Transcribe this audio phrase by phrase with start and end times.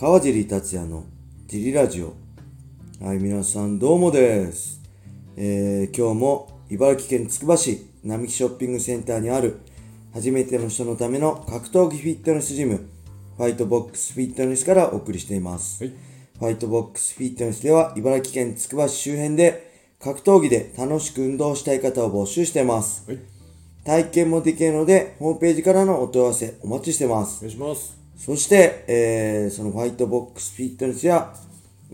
[0.00, 1.04] 川尻達也の
[1.46, 2.14] ジリラジオ。
[3.04, 4.80] はい、皆さんどうもです。
[5.36, 9.60] えー、今日も茨城県つくば市並木ショッピングセンターにある
[10.14, 12.88] 初めての人のための格闘技フィットネスジム、
[13.36, 15.84] ファイトボックスフィットネスからお送りしています。
[15.84, 15.92] はい
[16.38, 19.70] ファイトボックスフィットネスでは茨城県つくば市周辺で
[20.02, 23.04] 格闘技で楽しく運動したい方を募集しています。
[23.06, 23.18] はい。
[23.84, 27.40] 体験もできるので、ホームページからのお問い合わせお待ちしてますお。
[27.42, 27.99] 願いします。
[28.20, 31.32] そして、えーそのファイトボックスフィットネスや、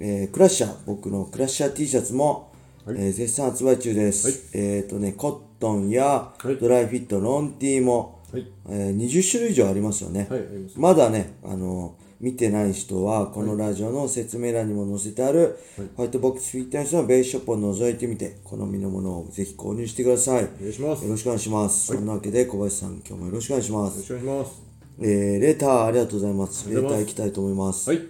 [0.00, 2.52] えークラッシャー、僕のクラッシャー T シャツも、
[2.84, 4.26] はいえー絶賛発売中です。
[4.26, 8.46] はいえっ、とね、コットンやはいドライフィット、ロンティーも、はい。
[8.68, 10.26] えー20種類以上ありますよね。
[10.28, 10.40] はい、
[10.74, 20.42] まだね、あの見てない人は、このラジオの説明欄にも載せてある、はいファイトボックスフィットネスのベースショップを覗いてみて、好みのものをぜひ購入してください。
[20.42, 21.04] よお願いします。
[21.04, 21.86] よろしくお願いします。
[21.86, 24.02] そんなわけで、小林さん、今日もよろしくお願いしますろ。
[24.02, 24.65] しくお願いします。
[24.98, 26.70] えー、レターありがとうございます。
[26.70, 27.90] レター行きたいと思います。
[27.90, 28.00] はい。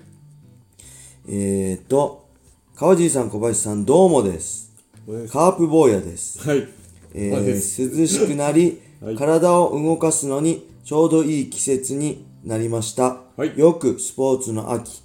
[1.29, 2.29] えーと、
[2.77, 4.73] 川尻さん、小林さん、どうもです。
[5.33, 6.49] カープ坊やです。
[6.49, 6.69] はい。
[7.13, 13.21] えはいー、涼しくなり、 はい体を動かすのにちょうどいい季節になりました。
[13.37, 15.03] はいよくスポーツの秋、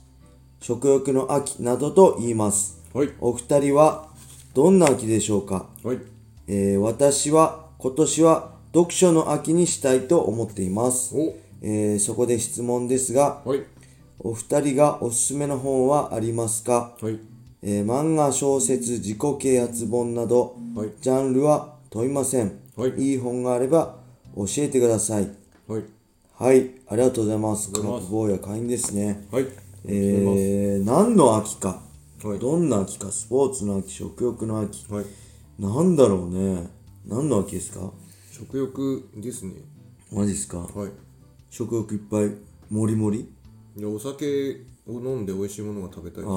[0.62, 2.80] 食欲の秋などと言います。
[2.94, 3.10] はい。
[3.20, 4.10] お二人は
[4.54, 6.00] どんな秋でしょうか、はい。
[6.48, 11.16] えー私は今年は読書の秋にしたいと思っています。
[11.62, 13.64] おえーそこで質問ですが、はい。
[14.20, 17.20] お二人がおすすめの本はありますか、はい。
[17.62, 20.90] えー漫画、小説、自己啓発本など、はい。
[21.02, 22.60] ジャンルは問いません。
[22.76, 23.98] はいいい本があれば
[24.36, 25.30] 教えてください。
[25.68, 25.84] はい。
[26.34, 27.72] はい、ありがとうございます。
[27.72, 29.28] カありがとうございますープ坊や会員ですね。
[29.32, 29.46] はい。
[29.86, 31.82] えー、何の秋か、
[32.24, 34.92] はいどんな秋か、スポーツの秋、食欲の秋。
[34.92, 35.06] はい。
[35.60, 36.68] なんだろうね。
[37.06, 37.92] 何の秋ですか？
[38.32, 39.54] 食欲ですね。
[40.12, 40.60] マジですか？
[40.60, 40.92] はい。
[41.52, 42.32] 食欲いっぱい、
[42.70, 43.30] もりもり？
[43.76, 46.32] いやお酒を飲んで美味しいものが食べたいあです。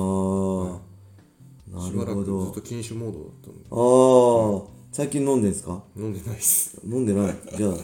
[1.70, 2.54] ー、なしばらくずるほどっ。
[2.54, 3.60] と禁酒モードだったんで。
[3.70, 5.84] あー、最近飲んでんすか？
[5.96, 6.80] 飲んでないです。
[6.84, 7.36] 飲んでない。
[7.56, 7.74] じゃあ、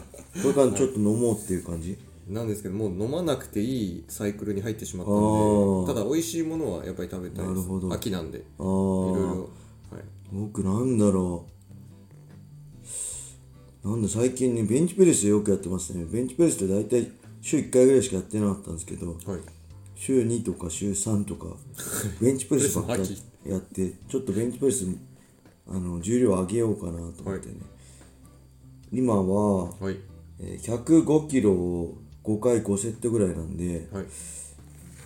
[0.41, 1.97] これからちょっと飲もうっていう感じ？
[2.27, 7.47] なんですけど、もう飲まなくていいサイクルに入ってしまったあーんで、ただ美味しいものはやっぱり食べたいです。
[7.47, 8.39] なるほど秋なんで。
[8.39, 9.49] いろいろ。
[9.89, 10.01] はい。
[10.33, 11.51] 僕なんだろう。
[13.89, 16.03] なんだ、最近ね、ベンチプレスよくやってますね。
[16.05, 17.09] ベンチプレスって大体
[17.41, 19.17] 週1回ぐらいしかやってなかったんですけど、はい。
[19.95, 21.55] 週2とか週3とか、
[22.21, 24.85] ベンチプレスばっかりやって、ちょっとベンチプレス、
[25.67, 27.55] あの、重量上げようかなと思ってね。
[28.91, 29.97] 今は、はい。
[30.39, 34.05] えー105キロを5回5セットぐらいなんで、はい。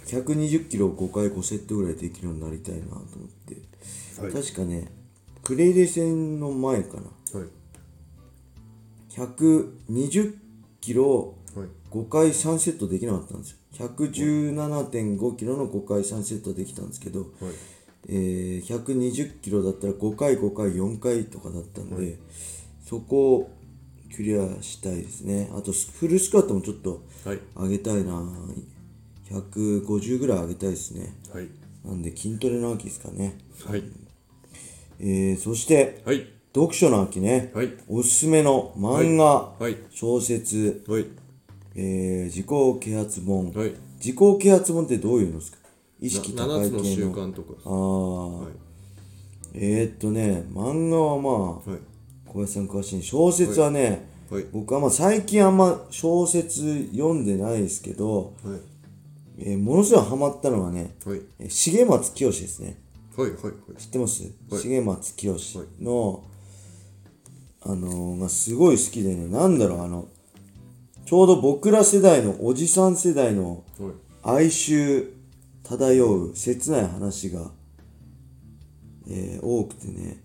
[0.06, 3.08] 120キロを5回5セットぐらいできるようになりたいなと思っ
[3.48, 3.56] て、
[4.22, 4.88] はい確かね
[5.44, 7.50] クレイレ戦の前かなはい。
[9.10, 10.36] 120
[10.82, 11.36] キロ。
[11.92, 13.58] 5回3セットできなかったんですよ
[13.88, 17.30] 117.5キロの5回3セットできたんですけど、はい。
[18.08, 22.20] えー120キロだったら5回5回4回とかだったんで、
[22.86, 23.50] そこを
[24.16, 27.40] クリアしたいですねあとスフルスクワットもちょっとはい。
[27.56, 28.24] 上げたいな
[29.30, 31.50] 150ぐらい上げたいですねはい。
[31.84, 33.38] なんで筋トレの秋ですかね。
[33.66, 33.84] はい。
[35.00, 36.28] えー、そして、はい。
[36.56, 37.52] 読書の秋ね。
[37.54, 37.74] はい。
[37.88, 39.78] おすすめの漫画、はい。
[39.92, 41.06] 小説、はい。
[41.76, 43.52] えー、自己啓発本。
[43.52, 43.74] はい。
[43.98, 45.58] 自己啓発本ってどういうのですか？
[46.00, 47.14] 意識高7い系つの習の。
[47.14, 47.54] 慣とか。
[47.66, 48.54] あー、はい。
[49.54, 51.80] えー、っとね、漫画はまあ、はい。
[52.28, 53.04] 小林さん詳しい。
[53.04, 54.46] 小説はね、はい。
[54.52, 58.60] 僕はまあ最近あんま小説読んでないですけど、はい。
[59.38, 60.96] えーものすごいハマったのはね、
[61.50, 62.82] 重松清ですね。
[63.18, 63.32] はい。
[63.32, 63.40] はい。
[63.78, 65.36] 知ってます、はい重松清
[65.82, 66.24] の、
[67.62, 70.08] あのーがすごい好きでねなんだろうあの
[71.06, 73.92] ちょうど僕ら世代のおじさん世代のはい。
[74.24, 75.12] 哀愁
[75.64, 77.52] 漂う切ない話が、
[79.08, 80.18] えー多くてね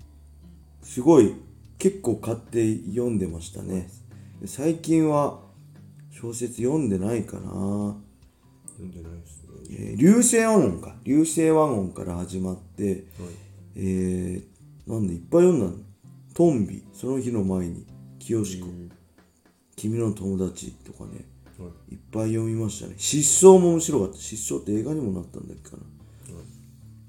[0.82, 1.34] すごい
[1.78, 3.88] 結構買って読んでましたね。
[4.40, 5.40] で最近は
[6.10, 7.96] 小説読んでないかな。
[8.70, 9.50] 読んでないですね。
[9.70, 10.94] えー流星ワン音か。
[11.04, 13.02] 流星ワン音から始まってはい。
[13.76, 15.72] えー、なんでいっぱい読んだの。
[16.34, 17.86] トンビその日の前に。
[18.18, 18.62] 清子
[19.80, 21.24] 君の友達とかね
[21.58, 21.94] はい。
[21.94, 22.94] いっぱい読みましたね。
[22.98, 24.18] 失踪も面白かった。
[24.18, 25.82] 失踪って映画にもなったんだっけかな。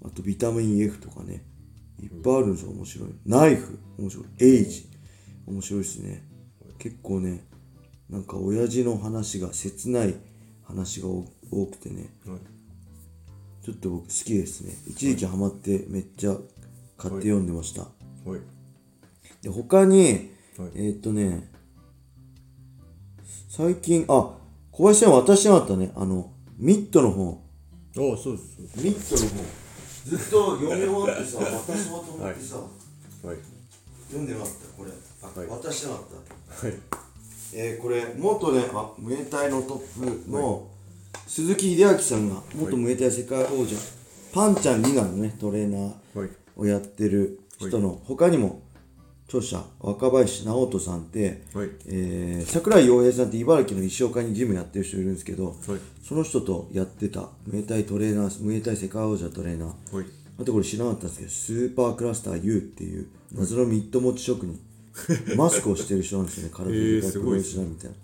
[0.06, 1.44] あとビタミン F とかね。
[2.02, 3.10] いっぱいあるんですよ面白い。
[3.26, 4.26] ナイフ面白い。
[4.40, 4.90] エイジ。
[5.48, 6.24] 面白いですね。
[6.80, 7.46] 結構ね
[8.10, 10.16] なんか親父の話が切ない
[10.64, 12.10] 話が多多くてね。
[12.26, 12.40] はい。
[13.66, 14.74] ちょっと僕好きですね。
[14.88, 16.38] 一時期ハマってめっちゃ
[16.98, 18.40] 買って読んでました、はい。
[19.42, 20.72] で他にはい。
[20.76, 21.50] えーっとね
[23.50, 24.31] 最近あ
[24.72, 25.92] 小林さん渡してなかったね。
[25.95, 27.39] あのミットの本
[27.98, 29.45] おそうですミットの本
[30.06, 33.38] ずっと読み終わってさ渡そうと思ってさ、はい。
[34.07, 34.92] 読んでなかったこれ。
[35.22, 35.62] あ、はい。
[35.62, 36.04] 渡してなかっ
[36.62, 36.68] た。
[36.68, 36.75] はい。
[37.54, 40.68] えー、これ元ねあムエタイのトップの
[41.27, 43.75] 鈴木秀明さんが元ムエタイ世界王者、
[44.34, 46.30] パンちゃんリナのねトレーナーはい。
[46.57, 48.62] をやってる人の、他にも
[49.31, 51.69] 著者若林直人さんって、はい。
[51.88, 55.56] えー桜井陽平さんって茨城の石岡にジムやってる人いるんですけど、はい。
[56.04, 59.95] その人とやってたムエタイトレーナームエタイ世界王者トレーナー。
[59.95, 60.06] はい。
[60.39, 64.60] あとこれ知らなかったんですけどスーパークラスター U っていう謎のミッド持ち職人
[65.38, 66.54] マスクをしてる人なんですよね。
[66.56, 67.95] 体でかいプロレスラーみたいな、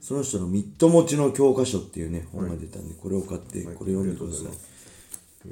[0.00, 4.46] その人のミッド持ちの教科書っていうね本が出たんでこれを買ってこれ読んでください、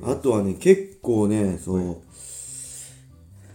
[0.02, 1.96] あとはね結構ねそう、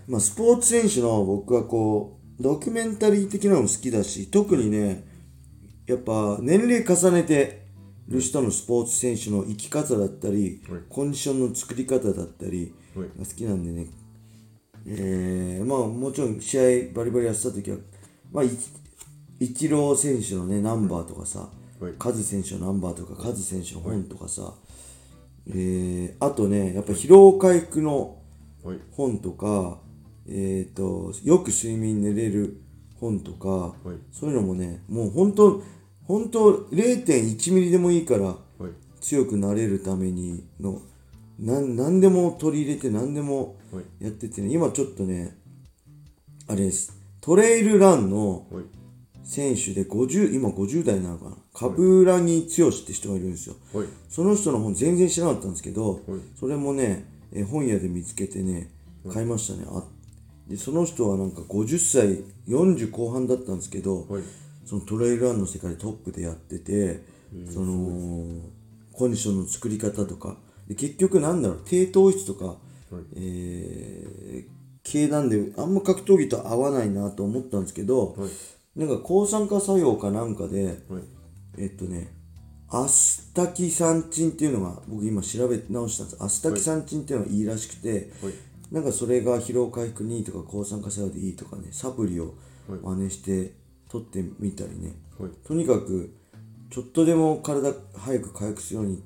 [0.10, 5.06] まあスポーツ選手の僕はこうドキュメンタリー的なのも好きだし特にね
[5.86, 7.68] やっぱ年齢重ねて
[8.08, 10.82] る人のスポーツ選手の生き方だったり、はい。
[10.90, 13.08] コンディションの作り方だったりはい。
[13.20, 13.88] が好きなんでね、
[14.88, 16.62] えーまあもちろん試合
[16.96, 17.78] バリバリやってた時は
[18.32, 18.50] まあい
[19.40, 21.94] イチロー選手のねナンバーとかさ、はい。
[22.00, 24.56] カズ選手のナンバーとかカズ選手の本とかさ、
[25.48, 28.18] えーあとねやっぱ疲労回復の
[28.64, 28.80] はい。
[28.92, 29.80] 本とか、
[30.30, 32.62] えー、とよく睡眠寝れる
[33.00, 33.98] 本とか、はい。
[34.12, 35.64] そういうのもねもう本当
[36.06, 38.36] 本当0.1ミリでもいいからはい。
[39.02, 40.82] 強くなれるためにの
[41.40, 44.04] なん何でも取り入れて何でもはい。
[44.04, 45.38] やっててね今ちょっとね
[46.48, 46.94] あれです。
[47.22, 48.64] トレイルランのはい。
[49.24, 51.38] 選手で50今50代なのかな。
[51.54, 53.56] 冠城剛って人がいるんですよ。
[53.74, 53.88] はい。
[54.10, 56.02] その人の本全然知らなかったんですけど、はい。
[56.40, 58.72] それもね、えー本屋で見つけてね、
[59.14, 59.66] 買いましたね。
[59.70, 59.84] あ
[60.50, 64.24] でその人はなんか50歳、40後半だったんですけど、はい。
[64.66, 67.04] そのトレイルランの世界でトップでやってて、
[67.54, 68.42] その、
[68.92, 70.38] コンディションの作り方とか、
[70.68, 72.58] で結局なんだろう、低糖質とか、
[73.16, 78.30] えー系なんで、あんま格闘技と合わないなと思ったんですけど、はい。
[78.80, 80.76] なんか抗酸化作用かなんかで、はい。
[81.60, 82.12] えっとね、
[82.70, 86.24] アスタキサンチンっていうのが、僕今調べ直したんです。
[86.24, 88.34] アスタキサンチンっていうのがいいらしくて、はい
[88.72, 92.36] なんかそれが疲労回復にいいとか抗酸化作用でいいとかね、サプリを
[92.84, 93.54] 真似して
[93.90, 95.32] 取ってみたりね、はい。
[95.44, 96.16] とにかく
[96.70, 99.04] ちょっとでも体早く回復するように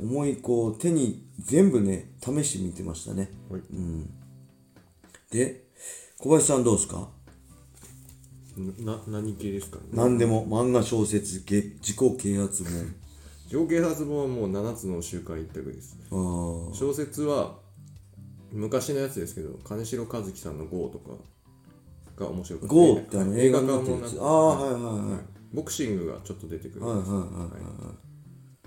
[0.00, 3.30] 思いこう手に全部ね試してみてましたね。
[3.48, 3.62] はい。
[5.30, 5.64] で
[6.18, 7.08] 小林さんどうですか？
[8.80, 9.76] な何系ですか？
[9.78, 10.46] ね何でも。
[10.48, 12.94] 漫画小説げ自己啓発本。
[13.48, 15.96] 上啓発本はもう7つの習慣一択です。
[16.10, 17.58] 小説は
[18.52, 21.12] 昔のやつですけど金城和樹さんの GO とか
[22.16, 22.66] が面白くて。
[22.68, 23.40] ゴーってあのはい。
[23.40, 24.72] 映画になっああはい。
[24.74, 25.20] はいはいはい。
[25.52, 27.48] ボクシングがちょっと出てくるはいはいはいは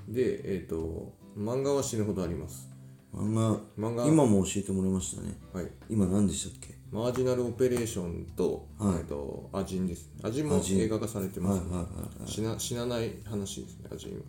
[0.10, 2.70] いでえっ、と漫画は死ぬほどあります。
[3.14, 4.06] 漫画漫画。
[4.06, 5.38] 今も教えてもらいましたね。
[5.54, 5.72] はい。
[5.90, 6.76] 今何でしたっけ？
[6.92, 8.98] マージナルオペレーションと,、はい。
[9.00, 10.10] えっとアジンです。
[10.22, 11.88] アジンも映画化されてます、はいはいは
[12.28, 12.30] い。
[12.30, 14.24] 死な死なない話ですねアジンは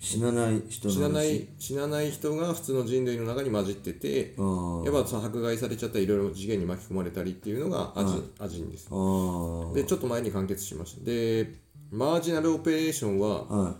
[0.00, 0.98] 死なない人の話？
[0.98, 8.84] 死なない死なない人が普通の人類の中に混じっててやっぱその迫害されちゃったりいろいろ事件に巻き込まれたりっていうのがアジン,、アジンです。
[8.86, 11.04] でちょっと前に完結しました。
[11.04, 11.54] で
[11.90, 13.76] マージナルオペレーションはは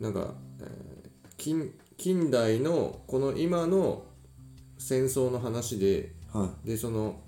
[0.00, 4.04] なんか、えー近近代のこの今の
[4.78, 6.36] 戦争の話でい。
[6.36, 7.20] はでその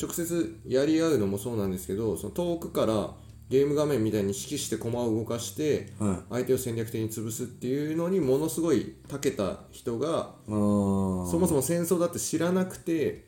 [0.00, 3.14] 直接やり合うのもそうなんですけどその遠くから
[3.54, 5.92] ゲーム画面みたいに指揮して駒を動かして
[6.28, 13.26] 相手を戦略的に潰すっていうのにものすごい長けた人がそもそも戦争だって知らなくて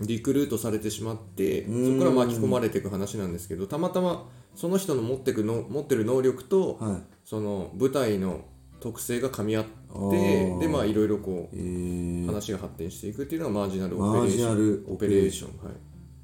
[0.00, 7.02] リクルートされてしまってそこから巻き込まれていく話なんですけどたまたまその人の持ってくの持ってる能力とはい。
[7.24, 8.44] その舞台の
[8.78, 9.64] 特性が噛み合っ
[10.10, 14.38] てでまあいろいろこえうー、話が発展していくっていうのがマージナルオペレマーーション。
[14.38, 15.74] ジナルオペレーションはい。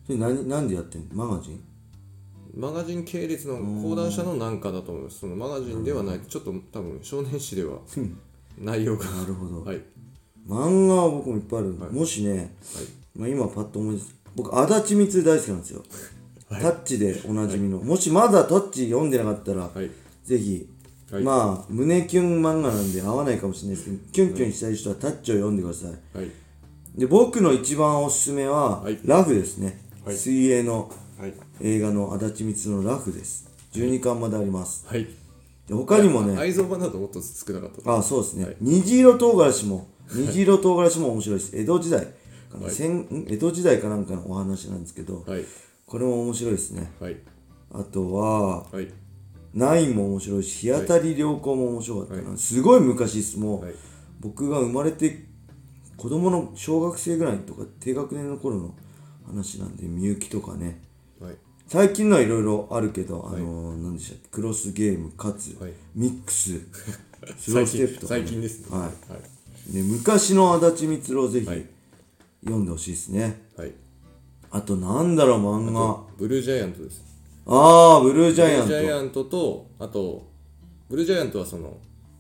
[0.07, 1.15] それ何何でやってんの？
[1.27, 1.65] マガジン？
[2.55, 5.21] マガジン系列の講談社のなんかだと思います。
[5.21, 6.21] そのマガジンではない。
[6.21, 7.79] ちょっと多分少年誌では
[8.59, 9.07] 内容が。
[9.07, 9.81] なるほど、はい。
[10.47, 12.55] 漫画は僕もいっぱいある、もしね、
[13.17, 14.03] まあ、今パッと思い
[14.35, 15.83] 僕足立みつ大好きなんですよ、
[16.51, 19.91] タッチでおなじみの、もしまだタッチ読んでなかったら、はい。
[20.25, 20.69] ぜひ、
[21.11, 21.23] はい。
[21.23, 26.19] まあ胸キュン漫画なんで合わないかもしれないですけどキュンキュンしたい人はタッチを読んでください。
[26.19, 26.31] はい。
[26.97, 28.99] で僕の一番おすすめは、はい。
[29.05, 30.17] ラフですね、はい。
[30.17, 30.91] 水泳の。
[31.19, 33.49] はい映画の足立みつのラフです。
[33.73, 34.85] 12巻まであります。
[34.89, 35.07] はい。
[35.69, 41.53] で他にもね愛蔵版だともっと少なかったあそうですね、虹色唐辛子も虹色唐辛子も面白いです。
[41.57, 42.75] 江戸時代かな、はい。
[43.29, 45.45] 江戸時代かなんかのお話なんですけど、はい。
[45.87, 46.91] これも面白いですね。
[46.99, 47.17] はい。
[47.71, 48.93] あとははい。
[49.55, 53.39] ナインも面白いし日当たり良好も面白かったな、すごい昔です。
[53.39, 53.75] もう、はい。
[54.19, 55.27] 僕が生まれて
[55.97, 58.75] 子供の小学生ぐらいとか低学年の頃の
[59.25, 60.83] 話なんでみゆきとかね。
[61.21, 61.37] はい
[61.73, 64.29] 最近のはいろいろあるけど、あのー、何でしたっけ？
[64.29, 65.73] クロスゲームかつ、はい。
[65.95, 66.61] ミックス
[67.39, 68.77] スローステップとか、ね、最近ですね。
[68.77, 68.81] はい。
[68.83, 69.19] は
[69.71, 69.75] い。
[69.77, 71.67] ね、昔の足立光郎ぜひはい。
[72.45, 73.73] 読んでほしいですね、はい。
[74.51, 76.03] あとなんだろう漫画。
[76.19, 77.03] ブルージャイアントです。
[77.47, 78.67] ああブルージャイアント。
[78.67, 80.29] ブルージャイアントとあと
[80.91, 81.79] ブルージャイアントはその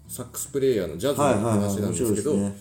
[0.09, 2.57] サックスプレイヤーのジャズのはいはいはい話なん面ですけど、すね。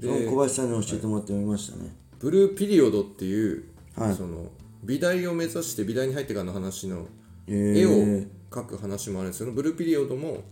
[0.00, 3.62] そでの小林さんに教えてもらって読みましたね、ブルーピリオドっていう、
[3.94, 4.16] はい。
[4.16, 4.50] その
[4.84, 7.06] 美大を目指して美大に入ってからの話の
[7.48, 7.80] えー。
[7.80, 10.42] 絵を描く話もあるんですけど、ブルーピリオドも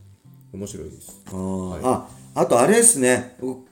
[0.52, 1.20] 面白いです。
[1.26, 3.36] あー、ああとあれですね。
[3.40, 3.66] 僕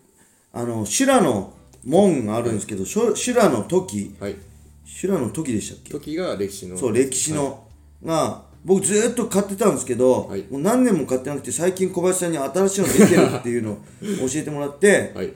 [0.52, 1.54] あの修羅の
[1.84, 4.14] 門があるんですけど、しょ修羅の時。
[4.20, 4.36] はい。
[4.84, 5.90] 修羅の時でしたっけ？
[5.90, 6.76] 時が歴史の。
[6.76, 7.66] そう歴史の、
[8.04, 10.42] が僕ずーっと買ってたんですけど、はい。
[10.50, 13.76] もう何年も買ってなくて最近小林さんに新しいの出てるっていうのを
[14.28, 15.26] 教えてもらってはい。
[15.26, 15.32] ん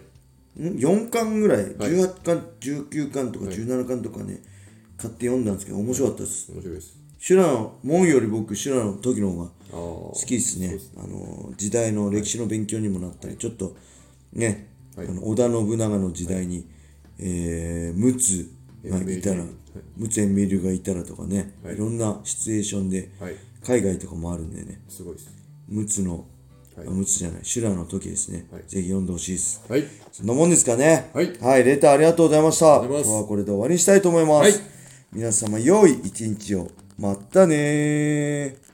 [0.79, 4.43] ？4巻ぐらい、18巻19巻とか17巻とかね、
[4.97, 6.53] 買って読んだんですけど面白かったです。
[6.53, 6.97] 面白いです。
[7.19, 10.79] 修羅の門より僕修羅の時の方が好きですね。
[10.97, 13.77] あの時代の歴史の勉強にもなったり、ちょっと
[14.33, 15.09] ね、はい。
[15.09, 16.67] あの織田信長の時代に、
[17.19, 18.51] えー、陸
[18.85, 19.49] 奥がいたらはい。
[19.99, 21.75] 陸奥エンメリュがいたらとかね、はい。
[21.75, 23.35] い、ろんなシチュエーションではい。
[23.65, 24.81] 海外とかもあるんでね。
[24.89, 25.31] すごいです。
[25.69, 26.25] 陸奥の、
[26.77, 26.87] はい。
[26.87, 28.63] あ陸奥じゃない修羅の時ですね、はい。
[28.69, 29.63] ぜひ読んでほしいです。
[29.69, 29.85] はい。
[30.13, 31.11] そんなもんですかね。
[31.13, 31.65] はい。
[31.65, 32.85] レターありがとうございました。
[32.85, 34.76] 今日はこれで終わりにしたいと思います、はい
[35.17, 36.71] 皆様良い一日を。
[36.99, 38.66] またねー。